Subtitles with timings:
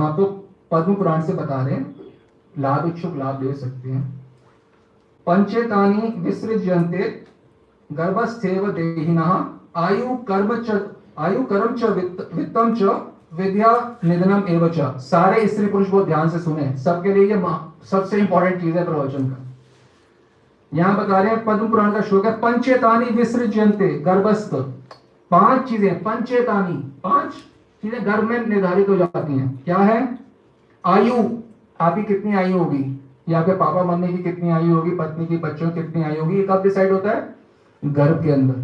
[0.00, 0.24] आपको
[0.70, 1.94] पद्म पुराण से बता रहे हैं।
[2.54, 4.02] लाभ इच्छुक लाभ ले सकते हैं।
[5.26, 7.08] पंचेतानी विसृज्यन्ते
[7.90, 9.26] गर्भस्थेव देहिना।
[9.76, 10.80] आयु कर्म च
[11.18, 12.82] आयु कर्म च वित्त, वित्तम च
[13.34, 14.68] विद्या निधनम एव
[15.00, 17.42] सारे स्त्री पुरुष को ध्यान से सुने। सबके लिए ये
[17.86, 19.36] सबसे इंपॉर्टेंट चीज़ है प्रवचन का।
[20.72, 24.54] यहाँ बता रहे हैं पद्म पुराण का श्लोक है पंचेतानी विसृज्यन्ते गर्भस्थ।
[25.30, 27.34] पाँच चीज़ें पंचेतानी पाँच।
[27.82, 30.18] चीज़ें गर्भ में निर्धारित हो जाती हैं। क्या है?
[30.86, 31.38] आयु।
[31.80, 33.00] आपकी कितनी आयु होगी?
[33.28, 34.90] या फिर पापा मम्मी की कितनी आयु होगी?
[34.90, 36.36] पत्नी की, बच्चों की कितनी आयु होगी?
[36.36, 37.34] ये कब डिसाइड होता है?
[37.84, 38.54] गर्भ के अंदर।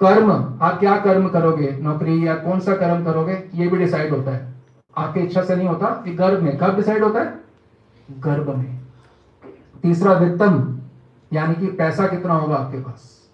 [0.00, 1.78] कर्म। आप क्या कर्म करोगे?
[1.82, 3.50] नौकरी या कौन सा कर्म करोगे?
[3.54, 4.54] ये भी डिसाइड होता है।
[4.96, 7.40] आपकी इच्छा से नहीं होता कि गर्भ में। कब डिसाइड होता है?
[8.10, 8.80] गर्भ में।
[9.82, 10.78] तीसरा, वित्तम।
[11.32, 13.28] यानी कि पैसा कितना होगा आपके पास?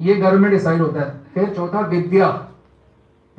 [0.00, 2.49] ये गर्भ में डिसाइड होता है। फिर चौथा, विद्या।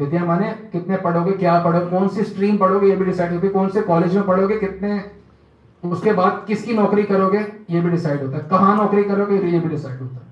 [0.01, 3.53] विद्या माने, कितने पढ़ोगे, क्या पढ़ोगे, कौन सी स्ट्रीम पढ़ोगे ये भी डिसाइड होती है,
[3.53, 5.03] कौन से कॉलेज में पढ़ोगे, कितने,
[5.83, 9.69] उसके बाद किसकी नौकरी करोगे, ये भी डिसाइड होता है। कहाँ नौकरी करोगे, ये भी
[9.69, 10.29] डिसाइड होता है।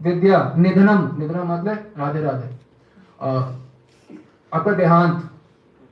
[0.00, 2.54] विद्या, निधनम निधनम मतलब राधे राधे।
[4.52, 5.30] आपका देहांत,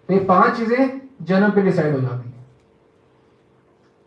[0.08, 2.34] ये पाँच चीज़ें जन्म पे डिसाइड हो जाती है।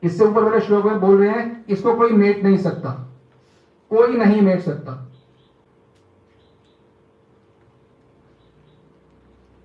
[0.04, 2.90] इससे ऊपर वाले श्लोक में बोल रहे हैं, इसको कोई मेट नहीं सकता।
[3.92, 5.07] कोई नहीं मेट सकता।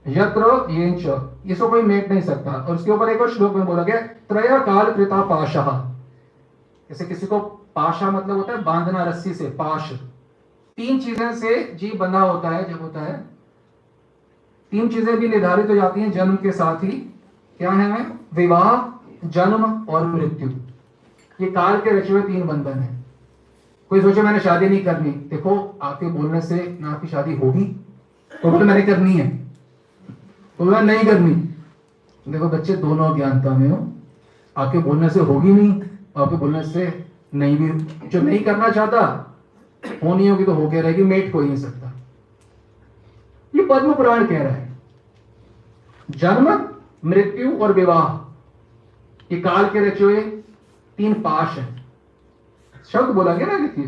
[0.07, 1.07] यत्र येंच
[1.47, 4.59] इसको कोई मेट नहीं सकता। और उसके ऊपर एक और श्लोक में बोला गया, त्रय
[4.61, 5.65] काल कृता पाशा।
[6.91, 7.39] जैसे किसी को
[7.77, 9.93] पाशा मतलब होता है बांधना, रस्सी से, पाश।
[10.79, 13.17] तीन चीज़ें से जीव बंधा होता है, जब होता है,
[14.73, 16.91] तीन चीज़ें भी निर्धारित हो जाती हैं जन्म के साथ ही।
[17.61, 20.49] क्या है विवाह, जन्म और मृत्यु।
[21.39, 22.91] ये काल के रचे हुए तीन बंधन है।
[23.91, 27.65] कोई सोचे, मैंने शादी नहीं करनी। देखो आपके बोलने से ना आपकी शादी होगी
[28.33, 29.42] तो बोले मैंने करनी है।
[30.59, 31.35] तो बोला नहीं करनी।
[32.29, 33.93] देखो बच्चे, दोनों ज्ञानता में हो।
[34.57, 35.83] आपके बोलने से होगी नहीं
[36.17, 39.01] आपके बोलने से नहीं भी। जो नहीं करना चाहता
[40.05, 41.93] होनी होगी तो हो होके रहेगी मेट हो ही नहीं सकता।
[43.57, 44.79] ये पद्म पुराण कह रहा है।
[46.11, 46.69] जन्म,
[47.05, 48.33] मृत्यु और विवाह।
[49.35, 50.21] ये काल के रचे हुए
[50.97, 51.85] तीन पाश है।
[52.93, 53.87] शब्द बोला गया ना देखिए।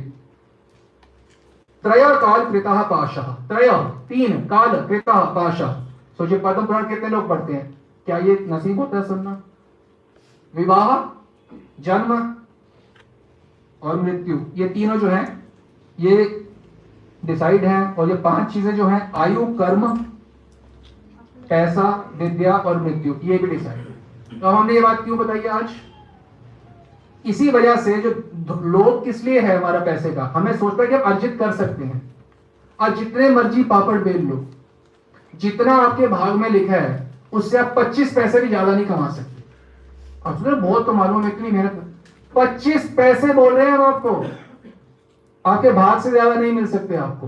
[1.83, 3.71] त्रय काल कृता पाशा। त्रय,
[4.09, 7.79] तीन काल कृता पाशा। सोचिए पद्म पुराण कितने लोग पढ़ते हैं?
[8.07, 9.43] क्या ये नसीब होता है सुनना
[10.55, 11.21] विवाह,
[11.83, 12.35] जन्म
[13.83, 15.39] और मृत्यु, ये तीनों जो है,
[16.01, 16.47] ये
[17.25, 19.97] डिसाइड है और ये पाँच चीज़ें जो है, आयु, कर्म,
[21.51, 25.71] पैसा, विद्या और मृत्यु, ये भी डिसाइड है। तो हमने ये बात क्यों बताई आज?
[27.25, 28.11] इसी वजह से जो
[28.61, 30.25] लोग किस लिए है हमारा पैसे का?
[30.25, 32.15] हमें सोचता है कि अर्जित कर सकते हैं।
[32.81, 34.47] और जितने मर्ज़ी पापड़ बेल लो।
[35.41, 39.43] जितना आपके भाग में लिखा है उससे आप 25 पैसे भी ज़्यादा नहीं कमा सकते।
[40.25, 41.83] अब बहुत तो मालूम इतनी मेहनत।
[42.35, 44.25] 25 पैसे बोल रहे हैं हम आपको।
[45.45, 47.27] आपके भाग से ज़्यादा नहीं मिल सकते आपको।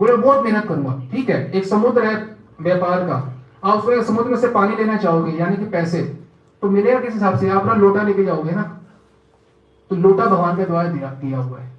[0.00, 2.14] बोले बहुत मेहनत करूँगा। ठीक है एक समुद्र है
[2.60, 3.16] व्यापार का।
[3.64, 6.02] आप उसमें समुद्र में से पानी लेना चाहोगे यानी कि पैसे
[6.62, 7.48] तो मिलेगा किस हिसाब से?
[7.50, 8.62] आप ना लोटा लेके जाओगे ना?
[9.90, 11.70] तो लोटा भगवान के द्वारा दिया, दिया हुआ है।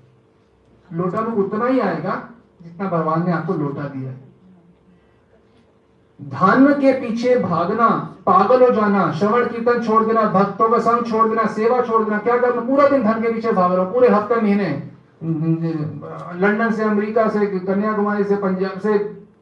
[0.90, 2.22] लोटा में उतना ही आएगा
[2.64, 4.29] जितना भगवान ने आपको लोटा दिया है।
[6.20, 7.88] धन के पीछे भागना,
[8.26, 12.18] पागल हो जाना, श्रवण कीर्तन छोड़ देना, भक्तों का संग छोड़ देना, सेवा छोड़ देना,
[12.18, 12.62] क्या करना?
[12.62, 14.68] पूरा दिन धन के पीछे भाग रहा पूरे हफ़्ते महीने।
[16.42, 18.98] लंदन से, अमेरिका से, कन्याकुमारी से, पंजाब से,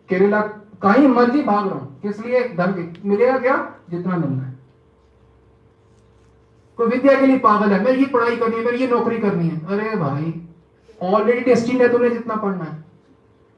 [0.10, 0.42] केरला,
[0.82, 2.44] कहीं मर्ज़ी भाग रहा हूँ। किस लिए?
[2.58, 3.58] धन मिलेगा क्या?
[3.90, 4.56] जितना मिलना है।
[6.80, 9.48] कोई विद्या के लिए पागल है, मेरी ये पढ़ाई करनी है, मेरी ये नौकरी करनी
[9.50, 10.34] है। अरे भाई
[11.00, 12.86] ऑलरेडी डेस्टिन है तुम्हें जितना पढ़ना है।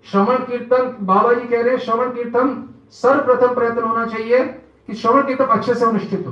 [0.06, 5.28] श्रवण कीर्तन, बाबा जी कह रहे हैं, श्रवण कीर्तन सर्वप्रथम प्रयत्न होना चाहिए कि श्रवण
[5.28, 6.32] कीर्तन अच्छे से अनुष्ठित हो।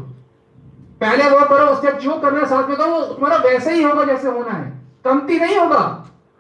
[1.02, 4.30] पहले वो करो, उसके जो करना है साथ में करो, तुम्हारा वैसे ही होगा जैसे
[4.30, 4.72] होना है।
[5.06, 5.84] कमती नहीं होगा।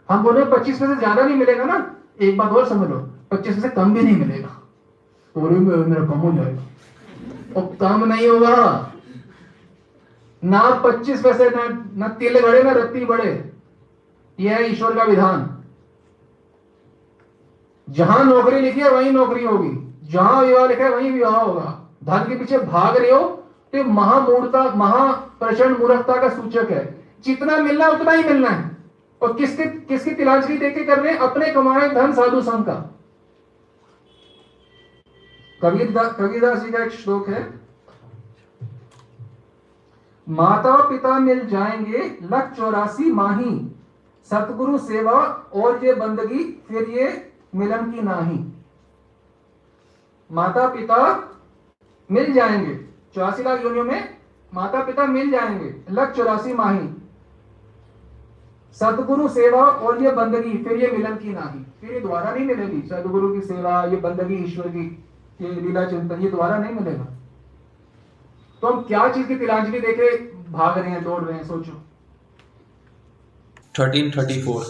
[0.10, 1.78] हम बोले, पच्चीस में से ज़्यादा नहीं मिलेगा ना?
[2.22, 2.98] एक बात और समझ लो,
[3.32, 4.50] पच्चीस में से कम भी नहीं मिलेगा।
[5.36, 8.94] तो मेरा कम हो जाएगा। कम नहीं होगा।
[10.44, 11.68] ना पच्चीस पैसे ना
[11.98, 13.32] ना तिल बढ़े ना रत्ती बढ़े
[14.40, 15.50] यह है ईश्वर का विधान।
[17.88, 19.70] जहाँ नौकरी लिखी है, वहीं नौकरी होगी।
[20.08, 23.44] जहाँ विवाह लिखा है, वहीं विवाह होगा। धन के पीछे भाग रहे हो
[23.74, 28.78] तो महामूर्ता, महाप्रचंड मूर्खता का सूचक है। जितना मिलना उतना ही मिलना है।
[29.22, 32.96] और किसके, किसकी तिलांजलि देके कर रहे अपने कमाए धन साधु संघ का।
[35.64, 37.62] कबीरदास कबीरदास जी का एक श्लोक है।
[40.30, 43.72] माता पिता मिल जाएँगे, लख चौरासी माही।
[44.26, 45.20] सतगुरु सेवा
[45.54, 48.57] और ये बंदगी, फिर ये मिलन की नाही।
[50.32, 51.32] माता पिता
[52.12, 52.76] मिल जाएँगे।
[53.16, 54.18] चौरासी लाख योनियों में
[54.54, 56.90] माता पिता मिल जाएँगे। लग चौरासी माही।
[58.74, 62.88] सदगुरु सेवा और ये बंदगी, फिर ये मिलन की नाही। फिर ये द्वारा नहीं मिलेगी।
[62.88, 65.04] सदगुरु की सेवा, ये बंदगी, ईश्वर की,
[65.42, 67.06] ये लीला चिंतन, ये द्वारा नहीं मिलेगा।
[68.62, 70.18] तो हम क्या चीज़ की तिलांजलि देके
[70.52, 71.82] भाग रहे हैं, दौड़ रहे हैं, सोचो।
[73.80, 74.66] Thirteen thirty four.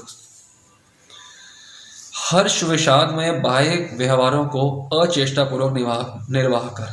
[2.28, 4.64] हर्ष विषाद में बाह्य व्यवहारों को
[4.96, 6.90] अचेष्टापूर्वक निर्वाह निर्वाह कर।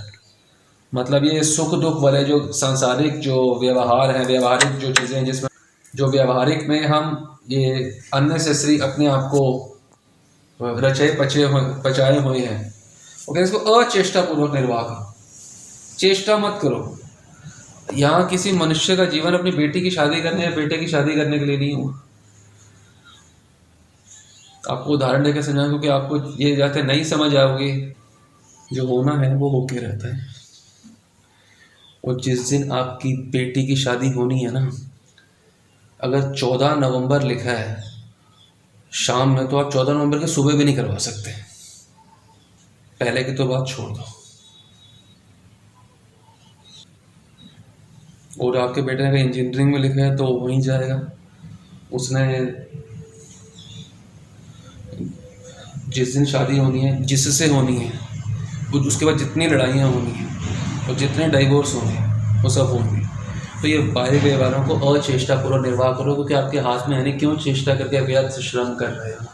[0.92, 5.48] मतलब ये सुख दुख वाले जो सांसारिक जो व्यवहार हैं, व्यवहारिक जो चीज़ें हैं, जिसमें
[5.94, 7.72] जो व्यवहारिक में हम ये
[8.14, 9.42] अननेसेसरी अपने आप को
[10.60, 11.46] रचे, पचे
[11.82, 12.74] पचाए हुए हैं,
[13.30, 15.12] ओके, इसको अचेष्टापूर्वक निर्वाह करो।
[15.98, 16.98] चेष्टा मत करो।
[17.94, 21.38] यहाँ किसी मनुष्य का जीवन अपनी बेटी की शादी करने या बेटे की शादी करने
[21.38, 22.00] के लिए नहीं हुआ।
[24.70, 27.94] आपको उदाहरण देकर समझाएँ क्योंकि आपको ये जाते नहीं समझ आओगे।
[28.72, 30.26] जो होना है, वो होके रहता है।
[32.04, 34.72] और जिस दिन आपकी बेटी की शादी होनी है ना,
[36.00, 37.82] अगर चौदह नवंबर लिखा है,
[38.92, 41.32] शाम में तो आप चौदह नवंबर के सुबह भी नहीं करवा सकते।
[43.00, 44.04] पहले की तो बात छोड़ दो।
[48.40, 51.10] और आपके बेटे ने इंजीनियरिंग में लिखा है तो वहीं जाएगा।
[51.92, 52.36] उसने
[55.94, 58.14] जिस दिन शादी होनी है, जिससे होनी है
[58.74, 61.98] उसके बाद जितनी लड़ाइयाँ होनी हैं और जितने डाइवोर्स होंगे
[62.42, 63.06] वो सब होंगे।
[63.62, 67.18] तो ये बाह्य व्यवहारों को अचेष्टा पूर्वक निर्वाह करो, क्योंकि आपके हाथ में है नहीं,
[67.18, 69.26] क्यों चेष्टा करके व्यर्थ श्रम कर रहे हो?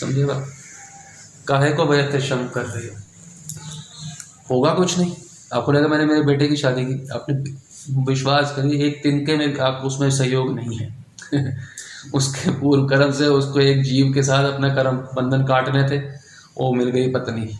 [0.00, 0.46] समझेगा
[1.48, 2.96] काहे को व्यर्थ श्रम कर रहे हो?
[4.50, 5.16] होगा कुछ नहीं।
[5.54, 7.34] आपको लगा मैंने मेरे बेटे की शादी की। आपने
[8.12, 11.04] विश्वास करिए, एक तिनके में आप, उसमें सहयोग नहीं है।
[12.14, 15.98] उसके पूर्व कर्म से उसको एक जीव के साथ अपना कर्म बंधन काटने थे,
[16.58, 17.58] वो मिल गई पत्नी।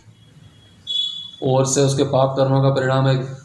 [1.43, 3.37] और से उसके पाप कर्मों का परिणाम एक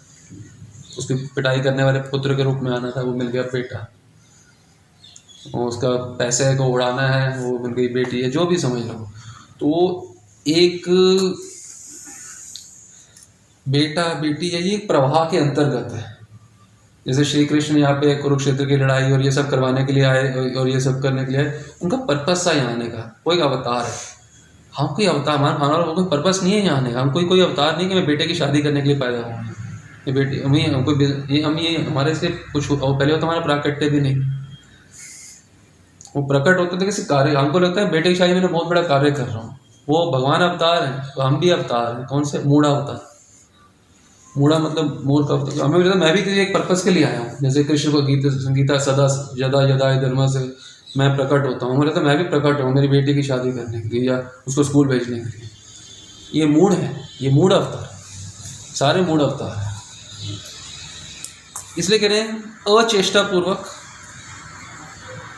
[0.98, 3.92] उसकी पिटाई करने वाले पुत्र के रूप में आना था, वो मिल गया बेटा।
[5.54, 9.10] उसका पैसे को उड़ाना है, वो मिल गई बेटी है जो भी समझ लो।
[9.60, 10.14] तो
[10.46, 10.84] एक
[13.68, 16.17] बेटा, बेटी है ये प्रवाह के अंतर्गत है।
[17.06, 20.54] जैसे श्री कृष्ण यहाँ पे कुरुक्षेत्र की लड़ाई और ये सब करवाने के लिए आए
[20.54, 21.52] और ये सब करने के लिए आए,
[21.82, 23.92] उनका पर्पस था यहाँ आने का, कोई अवतार है।
[24.72, 27.40] हम कोई अवतार, मान, मानो कोई पर्पस नहीं है यहाँ आने का, हम कोई कोई
[27.40, 29.54] अवतार नहीं कि मैं बेटे की शादी करने के लिए पैदा हूँ।
[30.08, 33.88] ये बेटी, हम ये हमको ये, हम ये, हमारे से कुछ पहले तो हमारा प्राकट्य
[33.90, 34.16] भी नहीं।
[36.14, 38.82] वो प्रकट होते थे किसी कार्य, हमको लगता है बेटे की शादी में बहुत बड़ा
[38.84, 39.58] कार्य कर रहा हूँ।
[39.88, 43.06] वो भगवान अवतार है तो हम भी अवतार हैं, कौन से, मूढ़ा अवतार
[44.36, 45.34] मूढ़ा मतलब मूल का
[45.64, 48.30] हमें लगता मैं भी किसी एक पर्पज़ के लिए आया हूँ। जैसे कृष्ण को गीता,
[48.30, 49.06] संगीता सदा,
[49.38, 50.38] जदा, यदा धर्म से
[50.96, 53.80] मैं प्रकट होता हूँ। मुझे लगता मैं भी प्रकट हूँ, मेरी बेटी की शादी करने
[53.80, 55.48] के लिए या उसको स्कूल भेजने के लिए।
[56.34, 57.88] ये मूड है, ये मूड अवतार
[58.74, 59.66] सारे मूड अवतार है।
[61.78, 62.42] इसलिए कह रहे हैं,
[62.76, 63.64] अचेष्टापूर्वक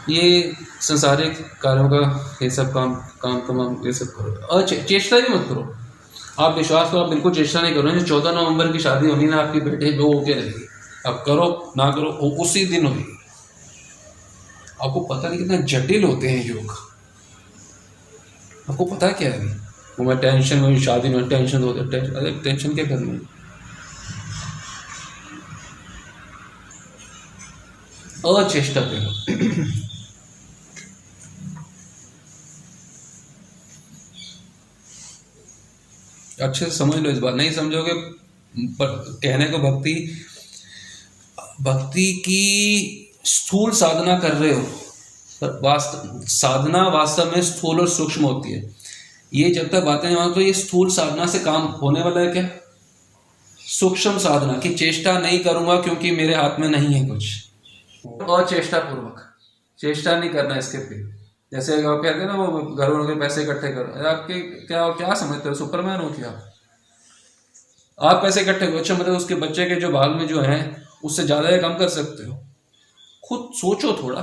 [0.08, 5.46] ये संसारिक कार्यों का, ये सब काम काम तमाम ये सब करो। चेष्टा भी मत
[5.48, 5.74] करो।
[6.40, 9.60] आप विश्वास करो, आप बिल्कुल चेष्टा नहीं करो। चौदह नवंबर की शादी होनी ना आपकी
[9.60, 10.66] बेटे दो होके रहेगी।
[11.06, 12.10] अब करो, ना करो
[12.42, 13.04] उसी दिन होगी।
[14.82, 16.72] आपको पता नहीं कितना जटिल होते हैं योग।
[18.70, 19.46] आपको पता क्या है?
[19.98, 23.18] वो मैं टेंशन में शादी में टेंशन होते अरे टेंशन क्या करनी
[28.44, 29.89] अचेष्टा करो।
[36.40, 37.92] अच्छे से समझ लो इस बात। नहीं समझोगे,
[38.54, 38.86] पर
[39.22, 39.94] कहने को भक्ति
[41.60, 44.62] भक्ति की स्थूल साधना कर रहे हो,
[45.42, 48.70] पर वास्तव साधना वास्तव में स्थूल और सूक्ष्म होती है।
[49.34, 52.48] ये जब तक बातें नहीं तो ये स्थूल साधना से काम होने वाला है क्या?
[53.60, 57.24] सूक्ष्म साधना की चेष्टा नहीं करूँगा क्योंकि मेरे हाथ में नहीं है कुछ।
[58.04, 59.26] अचेष्टा पूर्वक
[59.78, 61.19] चेष्टा नहीं करना इसके फिर
[61.52, 65.14] जैसे आप कहते हैं ना, वो घर वालों के पैसे इकट्ठे करो, आपके क्या क्या
[65.14, 65.54] समझते हो?
[65.54, 66.30] सुपरमैन हो क्या?
[67.98, 71.22] आप पैसे इकट्ठे करो। अच्छा मतलब उसके बच्चे के जो भाग में जो है, उससे
[71.22, 72.44] ज़्यादा कम कर सकते हो?
[73.28, 74.20] खुद सोचो थोड़ा।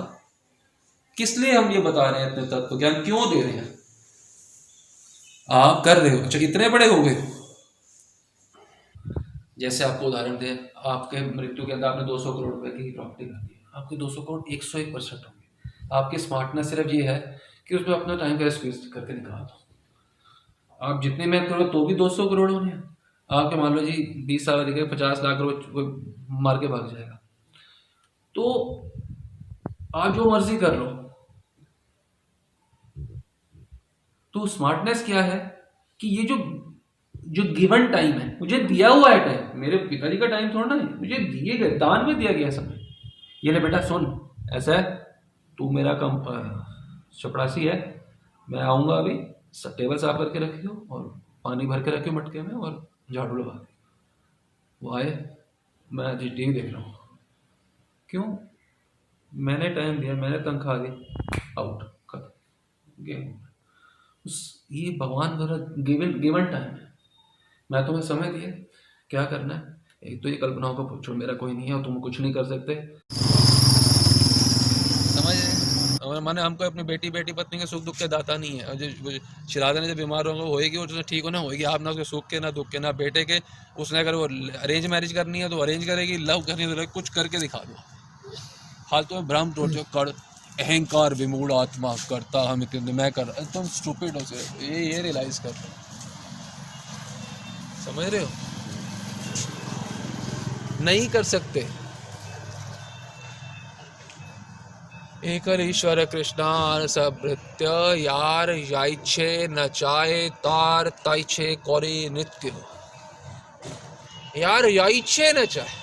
[1.17, 3.79] किस लिए हम ये बता रहे हैं इतने तत्व ज्ञान क्यों दे रहे हैं?
[5.49, 7.15] आप कर रहे हो। अच्छा इतने बड़े हो गए।
[9.59, 13.33] जैसे आपको उदाहरण दे, आपके मृत्यु के अंदर आपने 200 करोड़ रुपए की प्रॉपर्टी कर
[13.33, 15.31] दी। आपके 200 करोड़ 101 परसेंट हो
[15.93, 19.65] आपकी स्मार्टनेस सिर्फ़ ये है कि उसमें अपना टाइम का स्पेस करके निकाल दो।
[20.81, 22.97] आप जितनी मेहनत करो तो भी दो सौ करोड़ होने हैं।
[23.29, 25.85] आपके मान लो जी, बीस साल दिखे पचास लाख करोड़
[26.41, 27.19] मार के भाग जाएगा।
[28.35, 28.43] तो
[29.95, 30.85] आप जो मर्ज़ी कर लो।
[34.33, 35.39] तो स्मार्टनेस क्या है
[35.99, 36.37] कि ये जो
[37.15, 40.75] जो गिवन टाइम है, मुझे दिया हुआ है टाइम मेरे पिताजी का टाइम थोड़ा ना
[40.75, 42.85] है, मुझे दिए गए, दान में दिया गया समय
[43.43, 45.06] ये ले बेटा, सुन, ऐसा है?
[45.57, 46.23] तू मेरा कम
[47.13, 47.77] चपरासी है।
[48.47, 49.13] मैं आऊँगा अभी
[49.67, 51.03] टेबल साफ़ करके रखियो और
[51.43, 53.65] पानी भर के रखियो मटके में और झाड़ू लगा
[54.81, 55.11] वो आए,
[55.91, 56.95] मैं जी टी देख रहा हूँ।
[58.09, 58.23] क्यों?
[59.31, 60.87] मैंने टाइम दिया, मैंने तनख्वाह दी।
[61.59, 62.19] आउट कर
[63.01, 63.33] गेम
[64.25, 66.93] उस, ये भगवान द्वारा गिवन गिवन टाइम है।
[67.69, 68.51] मैं तुम्हें समय दिया,
[69.09, 69.75] क्या करना है?
[70.03, 72.43] एक तो ये कल्पनाओं का पूछो, मेरा कोई नहीं है और तुम कुछ नहीं कर
[72.45, 72.75] सकते।
[76.21, 79.79] माने हमको अपनी बेटी बेटी पत्नी के सुख दुख के दाता नहीं है। जो शिरादा
[79.79, 82.51] ने जब बीमार होगा होएगी और ठीक होना होएगी। आप ना उसके सुख के, ना
[82.51, 83.39] दुख के, ना बेटे के,
[83.79, 84.25] उसने अगर वो
[84.59, 87.75] अरेंज मैरिज करनी है तो अरेंज करेगी लव करनी है तो कुछ करके दिखा दो।
[88.91, 90.13] फालतू में भ्रम टोट जो कर
[90.59, 94.35] अहंकार विमूढ़ आत्मा करता हम इतने मैं कर तुम स्टूपिड हो से,
[94.65, 95.53] ये ये रियलाइज़ कर
[97.85, 98.29] समझ रहे हो?
[100.81, 101.67] नहीं कर सकते।
[105.27, 107.69] एकल ईश्वर कृष्णार सबृत्य
[107.99, 112.51] यार याइछे नचाए तार ताइछे करे नृत्य।
[114.37, 115.73] यार याइछे नचाए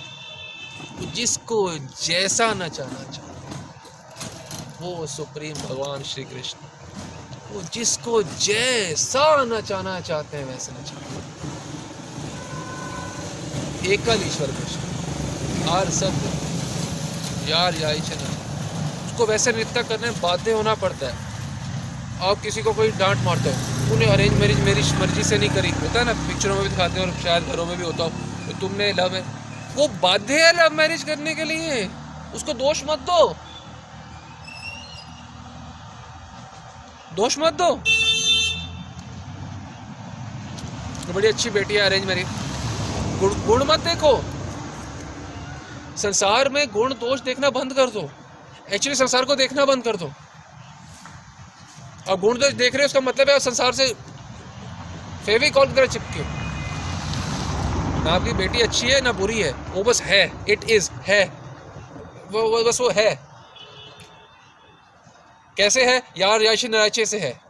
[1.14, 1.58] जिसको
[2.02, 3.32] जैसा नचाना चाहे,
[4.80, 6.58] वो सुप्रीम भगवान श्री कृष्ण
[7.50, 11.12] वो जिसको जैसा नचाना चाहते हैं, वैसे नचाते
[13.92, 14.80] एकल ईश्वर कृष्ण,
[15.70, 16.14] आर सब
[17.48, 18.33] यार याई चना
[19.14, 21.14] उसको वैसे नृत्य करने बाध्य होना पड़ता है।
[22.28, 25.68] आप किसी को कोई डांट मारते हो तूने अरेंज मैरिज मेरी मर्ज़ी से नहीं करी।
[25.72, 28.10] होता है ना पिक्चरों में भी दिखाते हैं और शायद घरों में भी होता हो
[28.46, 29.20] तो तुमने लव है।
[29.76, 31.84] वो बाध्य है लव मैरिज करने के लिए।
[32.34, 33.20] उसको दोष मत दो।
[37.16, 37.70] दोष मत दो।
[41.06, 42.26] तो बड़ी अच्छी बेटी है अरेंज मैरिज
[43.20, 44.12] गुण गुण मत देखो।
[45.98, 48.08] संसार में गुण दोष देखना बंद कर दो।
[48.72, 50.10] एक्चुअली संसार को देखना बंद कर दो।
[52.08, 53.86] और गुण दोष देख रहे हो उसका मतलब है संसार से
[55.26, 56.22] फेविकॉल की तरह चिपके
[58.04, 61.24] ना आपकी बेटी अच्छी है ना बुरी है वो बस है इट इज़ है।
[62.30, 63.14] वो, वो बस वो है।
[65.56, 66.02] कैसे है?
[66.18, 67.40] यार याचे नराचे से है।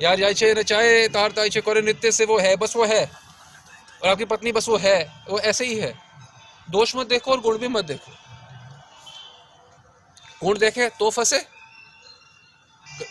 [0.00, 3.04] यार याचे नचाए तार ताइचे करे नृत्य से वो है बस वो है।
[4.02, 4.98] और आपकी पत्नी बस वो है
[5.30, 5.92] वो ऐसे ही है।
[6.70, 8.12] दोष मत देखो और गुण भी मत देखो।
[10.44, 11.38] गुण देखे तो फंसे।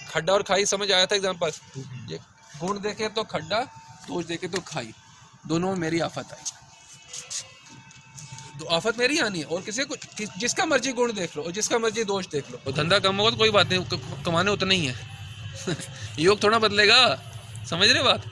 [0.09, 1.51] खड्डा और खाई समझ आया था एग्ज़ाम्पल
[2.59, 3.59] गुण देखे तो खड्डा
[4.07, 4.93] दोष देखे तो खाई।
[5.47, 6.43] दोनों में मेरी आफत आई।
[8.59, 11.51] तो आफत मेरी आनी है और किसी को कि, जिसका मर्ज़ी गुण देख लो और
[11.51, 14.73] जिसका मर्ज़ी दोष देख लो। और धंधा कम होगा तो कोई बात नहीं कमाने उतना
[14.73, 14.95] ही है।
[16.19, 16.99] योग थोड़ा बदलेगा।
[17.69, 18.25] समझ रहे बात?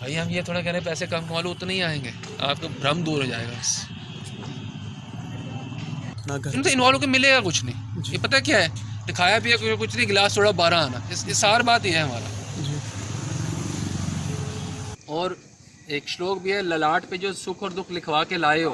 [0.00, 2.68] भाई हम ये थोड़ा कह रहे हैं पैसे कम कमा लो उतने ही आएँगे। आपका
[2.68, 3.60] भ्रम दूर हो जाएगा।
[6.26, 8.02] ना घर इनसे इन्वॉल्व होकर मिलेगा कुछ नहीं?
[8.12, 8.92] ये पता क्या है?
[9.06, 11.92] दिखाया भी है कुछ- कुछ नहीं गिलास थोड़ा बारह आना। इस, इस सार बात ये
[11.92, 12.26] है हमारा।
[15.08, 15.38] और
[15.90, 18.72] एक श्लोक भी है ललाट पे जो सुख और दुख लिखवा के लाए हो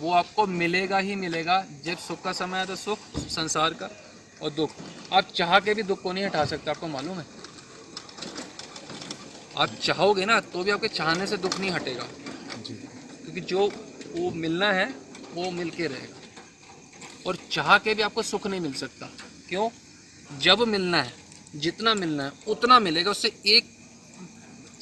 [0.00, 3.88] वो आपको मिलेगा ही मिलेगा। जब सुख का समय है तो सुख संसार का
[4.42, 4.70] और दुख।
[5.12, 7.26] आप चाह के भी दुख को नहीं हटा सकते आपको मालूम है?
[9.58, 12.04] आप चाहोगे ना तो भी आपके चाहने से दुख नहीं हटेगा।
[12.66, 13.66] जी। क्योंकि जो
[14.16, 14.94] वो मिलना है
[15.34, 16.17] वो मिल के रहेगा।
[17.28, 19.06] और चाह के भी आपको सुख नहीं मिल सकता।
[19.48, 19.70] क्यों?
[20.38, 21.12] जब मिलना है,
[21.54, 23.64] जितना मिलना है, उतना मिलेगा, उससे एक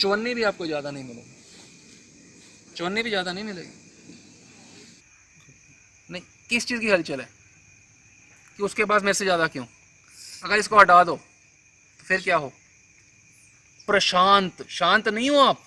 [0.01, 3.71] चौन्नी भी आपको ज़्यादा नहीं मिलेगी। चौन्नी भी ज़्यादा नहीं मिलेगी।
[6.11, 7.29] नहीं, किस चीज़ की हलचल है?
[8.57, 9.65] कि उसके पास मेरे से ज़्यादा क्यों?
[10.45, 12.53] अगर इसको हटा दो तो फिर क्या हो?
[13.87, 15.63] प्रशांत, शांत नहीं हो आप?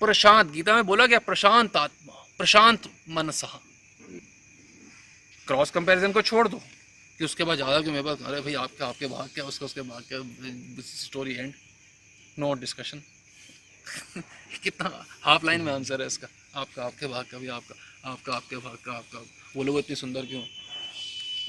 [0.00, 3.60] प्रशांत, गीता में बोला गया प्रशांत आत्मा, प्रशांत मनसा।
[5.52, 6.60] क्रॉस कंपैरिजन को छोड़ दो।
[7.18, 9.82] कि उसके बाद ज़्यादा क्यों मेरे पास, अरे भाई आपके आपके भाग क्या, उसका, उसके
[9.82, 10.18] भाग क्या
[10.82, 11.52] स्टोरी एंड
[12.38, 13.02] नो डिस्कशन
[14.62, 17.74] कितना हाफ़ लाइन में आंसर है इसका। आपका, आपके भाग का भी, आपका
[18.10, 19.18] आपका, आपके भाग का, आपका।
[19.56, 20.42] वो लोग इतनी सुंदर क्यों?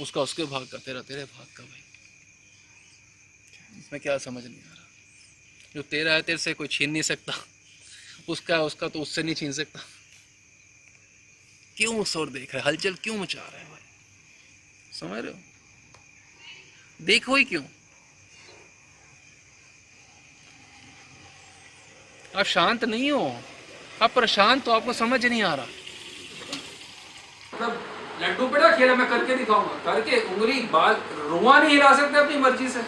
[0.01, 1.81] उसका, उसके भाग का, तेरा, तेरे भाग का भाई।
[3.79, 4.87] इसमें क्या समझ नहीं आ रहा।
[5.75, 7.33] जो तेरा है, तेरे से कोई छीन नहीं सकता।
[8.29, 9.79] उसका उसका तो उससे नहीं छीन सकता।
[11.77, 12.69] क्यों और देख रहा है?
[12.69, 13.79] हलचल क्यों मचा रहा है भाई?
[14.99, 15.39] समझ रहे हो?
[16.99, 17.63] देखो ही क्यों?
[22.37, 23.39] आप शांत नहीं हो।
[24.01, 25.65] आप प्रशांत हो आपको समझ नहीं आ रहा।
[27.53, 27.83] मतलब
[28.21, 32.69] लड्डू बड़ा खेला, मैं करके दिखाऊँगा। करके उंगली, बाल, रुआ नहीं हिला सकते अपनी मर्ज़ी
[32.69, 32.81] से।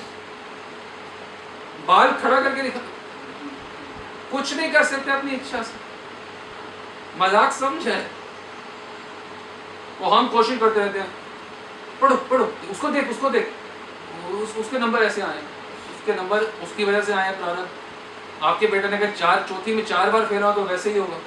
[1.88, 2.80] बाल खड़ा करके दिखा।
[4.32, 5.84] कुछ नहीं कर सकते अपनी इच्छा से।
[7.20, 8.02] मज़ाक समझ है?
[10.02, 11.25] वो हम कोशिश करते रहते हैं।
[12.06, 13.52] पढ़ो पढ़ो उसको देख उसको देख।
[14.34, 18.98] उस, उसके नंबर ऐसे आए। उसके नंबर उसकी वजह से आए प्रारंभ। आपके बेटे ने
[18.98, 21.20] अगर चार चौथी में चार बार फेरा हो तो वैसे ही होगा।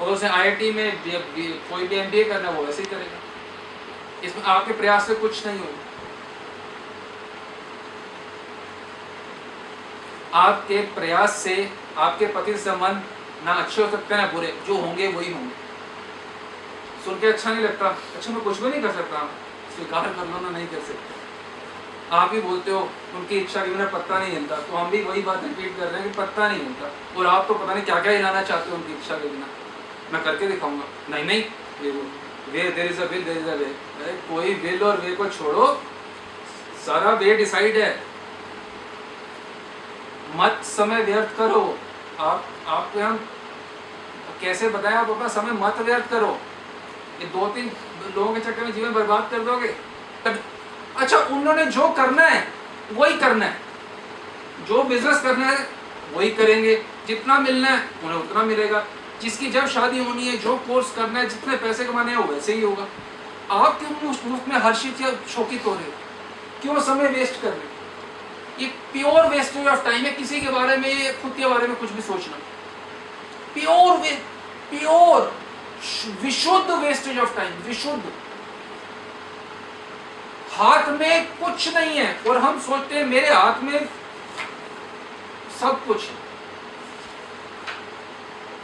[0.00, 1.02] और उसे आईआईटी में
[1.70, 3.18] कोई भी एमबीए करना है वो वैसे ही करेगा।
[4.24, 5.82] इसमें आपके प्रयास से कुछ नहीं होगा।
[10.40, 11.56] आपके प्रयास से
[11.98, 13.02] आपके पति संबंध
[13.44, 15.54] ना अच्छे हो सकते ना बुरे। जो होंगे वही होंगे।
[17.04, 19.28] सुन के अच्छा नहीं लगता। अच्छा मैं कुछ भी नहीं कर सकता।
[19.74, 21.22] स्वीकार कर लो ना, नहीं कर सकते।
[22.12, 22.80] आप ही बोलते हो,
[23.16, 26.00] उनकी इच्छा के बिना पत्ता नहीं हिलता तो हम भी वही बात रिपीट कर रहे
[26.00, 28.76] हैं कि पत्ता नहीं हिलता और आप तो पता नहीं क्या क्या हिलाना चाहते हो
[28.76, 29.46] उनकी इच्छा के बिना।
[30.12, 31.42] मैं करके दिखाऊँगा। नहीं नहीं,
[31.82, 31.90] ये
[32.52, 35.66] way there is a will there is way अरे, कोई विल और वे को छोड़ो।
[36.86, 37.92] सारा वे डिसाइड है।
[40.36, 41.62] मत समय व्यर्थ करो।
[42.20, 43.16] आप आपको हम
[44.40, 46.30] कैसे बताएँ आप अपना समय मत व्यर्थ करो।
[47.20, 47.70] ये दो तीन
[48.16, 49.68] लोगों के चक्कर में जीवन बर्बाद कर दोगे?
[50.24, 50.40] तब
[50.96, 52.48] अच्छा उन्होंने जो करना है,
[52.92, 53.60] वही करना है।
[54.68, 55.68] जो बिज़नेस करना है,
[56.14, 58.86] वही करेंगे। जितना मिलना है, उन्हें उतना मिलेगा।
[59.22, 62.60] जिसकी जब शादी होनी है, जो कोर्स करना है, जितने पैसे कमाने हैं वैसे ही
[62.60, 62.86] होगा।
[63.50, 63.90] आप क्यों
[64.30, 65.90] मुफ़्त में हर चीज़ शौकित हो रहे
[66.62, 67.74] क्यों समय वेस्ट कर रहे
[68.64, 71.90] ये प्योर वेस्टेज ऑफ़ टाइम है। किसी के बारे में, खुद के बारे में कुछ
[71.90, 72.36] भी सोचना।
[73.54, 74.10] प्योर वे
[74.70, 75.43] प्योर
[76.22, 78.02] विशुद्ध वेस्टेज ऑफ़ टाइम विशुद्ध।
[80.52, 83.88] हाथ में कुछ नहीं है, और हम सोचते हैं मेरे हाथ में
[85.60, 86.16] सब कुछ है।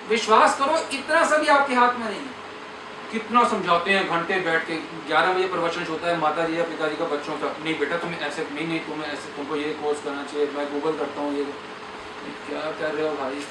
[0.09, 2.39] विश्वास करो, इतना सा भी आपके हाथ में नहीं है।
[3.13, 4.75] कितना समझाते हैं, घंटे बैठ के,
[5.07, 8.21] ग्यारह बजे प्रवचन होता है माता जी या पिताजी का बच्चों का, नहीं बेटा, तुम्हें
[8.21, 11.45] ऐसे, नहीं नहीं, तुम्हें ऐसे, तुमको ये कोर्स करना चाहिए, मैं गूगल करता हूँ ये।
[12.47, 13.45] क्या कर रहे हो भाई?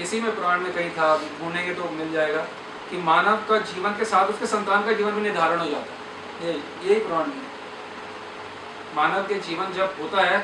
[0.00, 2.42] इसी में पुराण में कहीं था, ढूंढेंगे तो मिल जाएगा
[2.90, 5.92] कि मानव का जीवन के साथ उसके संतान का जीवन भी निर्धारण हो जाता
[6.40, 6.52] है। ये
[6.84, 7.44] यही पुराण में
[8.96, 10.38] मानव के जीवन जब होता है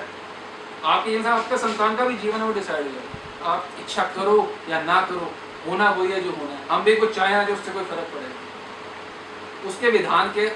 [0.85, 4.37] आपके जैसा आपका संतान का भी जीवन है, वो डिसाइड हो है। आप इच्छा करो
[4.70, 5.31] या ना करो,
[5.66, 9.68] होना वही है जो होना है। हम भी कुछ चाहें जो उससे कोई फ़र्क पड़ेगा
[9.68, 10.46] उसके विधान के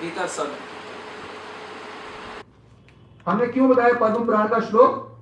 [0.00, 0.58] भीतर सब है।
[3.26, 5.15] हमने क्यों बताया पद्म पुराण का श्लोक?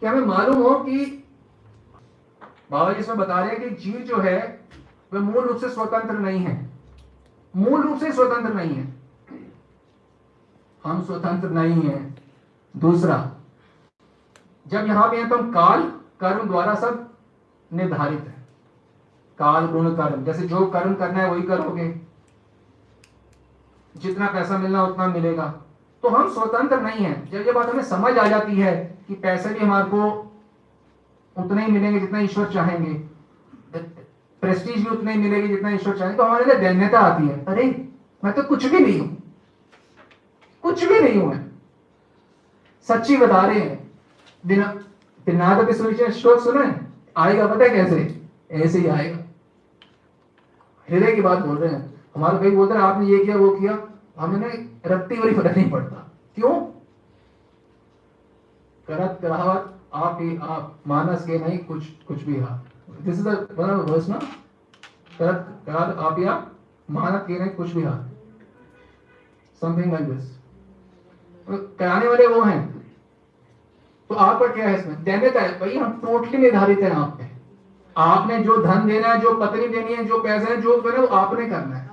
[0.00, 1.22] कि हमें मालूम हो कि
[2.70, 4.68] बाबा जी इसमें बता रहे हैं कि जीव जो है,
[5.12, 6.70] वह मूल रूप से स्वतंत्र नहीं है।
[7.56, 8.94] मूल रूप से स्वतंत्र नहीं है।
[10.84, 12.14] हम स्वतंत्र नहीं है।
[12.76, 13.30] दूसरा,
[14.66, 17.14] जब यहाँ पे हैं तो हम काल, कर्म द्वारा सब
[17.72, 18.46] निर्धारित है।
[19.38, 22.00] काल, गुण, कर्म। जैसे जो कर्म करना है वही करोगे।
[23.96, 25.62] जितना पैसा मिलना, उतना मिलेगा।
[26.06, 29.48] तो हम स्वतंत्र नहीं है। जब ये बात हमें समझ आ जाती है कि पैसे
[29.48, 30.02] भी हमारे को
[31.36, 32.94] उतने ही मिलेंगे जितना ईश्वर चाहेंगे
[34.42, 37.88] प्रेस्टीज भी उतने ही मिलेगी जितना ईश्वर चाहेंगे तो हमारे लिए दैन्यता आती है। अरे,
[38.24, 39.34] मैं तो कुछ भी नहीं हूँ।
[40.62, 41.44] कुछ भी नहीं हूँ मैं।
[42.88, 43.90] सच्ची बता रहे हैं।
[44.46, 44.66] बिना
[45.26, 46.80] बिना तो सुनिश्चित श्लोक सुना। है
[47.16, 48.22] आएगा पता है कैसे?
[48.50, 49.18] ऐसे ही आएगा।
[50.88, 53.78] हृदय की बात बोल रहे हैं। हमारे भाई बोलते हैं, आपने ये किया, वो किया।
[54.18, 56.60] हमें रत्ती भरी फ़र्क नहीं पड़ता। क्यों?
[58.88, 62.62] करत करावत आप ही आप, मानस के नहीं, कुछ कुछ भी हा।
[63.02, 64.18] दिस इज़ वर्स ना?
[65.18, 66.48] करत करात आप या
[66.90, 68.04] मानत के नहीं, कुछ भी हा।
[69.60, 70.38] समथिंग लाइक दिस
[71.50, 72.76] कराने वाले वो हैं।
[74.08, 75.04] तो आपका क्या है इसमें?
[75.04, 77.30] दैन्यता है, भाई, हम टोटली निर्धारित है आप पे।
[77.96, 81.00] आपने जो धन देना है, जो पत्नी देनी है, जो पैसा है, जो करना है,
[81.00, 81.85] वो आपने करना है।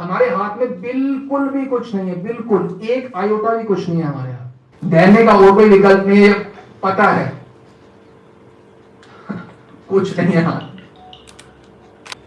[0.00, 4.04] हमारे हाथ में बिल्कुल भी कुछ नहीं है, बिल्कुल। एक आयोटा भी कुछ नहीं है
[4.04, 6.32] हमारे हाथ। देने का और कोई विकल्प नहीं है,
[6.82, 7.32] पता है।
[9.88, 10.60] कुछ नहीं है हाथ।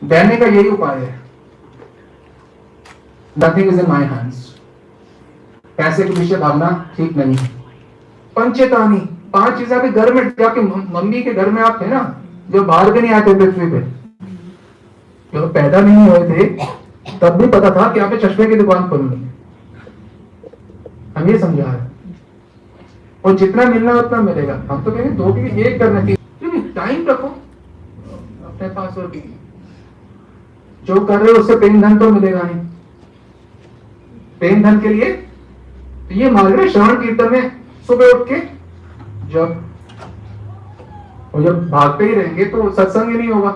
[0.04, 1.22] देने का यही उपाय है।
[3.40, 4.60] Nothing is in my hands
[5.78, 7.50] पैसे के पीछे भागना ठीक नहीं है।
[8.36, 9.00] पंचेतानी।
[9.34, 12.92] पाँच चीज़ें आपके घर में जाके मम्मी के घर में आप थे ना, जो बाहर
[12.92, 13.80] भी नहीं आते पृथ्वी पे।
[15.34, 16.81] जो पैदा नहीं हुए थे
[17.22, 19.34] तब भी पता था कि आपने चश्मे की दुकान खोलनी है।
[21.18, 21.92] हम ये समझा है।
[23.26, 26.18] और जितना मिलना उतना मिलेगा। हम तो कहेंगे दो की एक करना चाहिए।
[26.76, 29.24] टाइम रखो। अपने पास और भी।
[30.84, 32.62] जो कर रहे हो उससे पेन धन तो मिलेगा नहीं।
[34.40, 37.52] पेन धन के लिए तो ये मान रहे श्रवण कीर्तन में
[37.88, 38.40] सुबह उठ के
[39.32, 39.64] जब
[41.36, 43.52] और जब भागते ही रहेंगे तो सत्संग ही नहीं होगा।